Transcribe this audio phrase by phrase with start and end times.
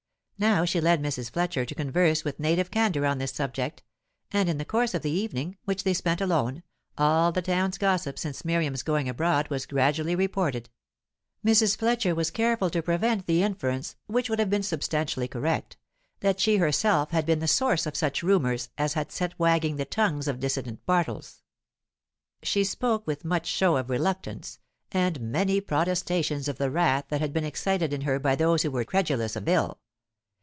[0.41, 1.29] Now she led Mrs.
[1.29, 3.83] Fletcher to converse with native candour on this subject,
[4.31, 6.63] and in the course of the evening, which they spent alone,
[6.97, 10.71] all the town's gossip since Miriam's going abroad was gradually reported.
[11.45, 11.77] Mrs.
[11.77, 15.77] Fletcher was careful to prevent the inference (which would have been substantially correct)
[16.21, 19.85] that she herself had been the source of such rumours as had set wagging the
[19.85, 21.43] tongues of dissident Bartles;
[22.41, 24.57] she spoke with much show of reluctance,
[24.91, 28.71] and many protestations of the wrath that had been excited in her by those who
[28.71, 29.77] were credulous of ill.